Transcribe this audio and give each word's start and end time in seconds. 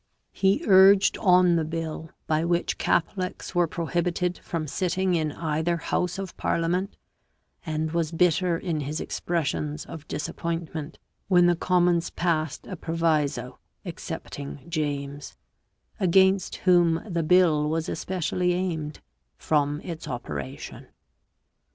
He 0.31 0.63
urged 0.65 1.15
on 1.19 1.57
the 1.57 1.63
bill 1.63 2.09
by 2.25 2.43
which 2.43 2.79
Catholics 2.79 3.53
were 3.53 3.67
prohibited 3.67 4.39
from 4.39 4.65
sitting 4.67 5.13
in 5.13 5.31
either 5.33 5.77
House 5.77 6.17
of 6.17 6.35
Parlia 6.37 6.71
ment, 6.71 6.97
and 7.67 7.91
was 7.91 8.11
bitter 8.11 8.57
in 8.57 8.79
his 8.79 8.99
expressions 8.99 9.85
of 9.85 10.07
disappointment 10.07 10.97
when 11.27 11.45
the 11.45 11.55
Commons 11.55 12.09
passed 12.09 12.65
a 12.65 12.75
proviso 12.75 13.59
excepting 13.85 14.65
James, 14.67 15.37
against 15.99 16.55
whom 16.55 17.03
the 17.07 17.21
bill 17.21 17.69
was 17.69 17.87
especially 17.87 18.53
aimed, 18.53 19.01
from 19.37 19.81
its 19.81 20.07
operation. 20.07 20.87